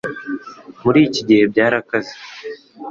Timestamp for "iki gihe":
1.07-1.43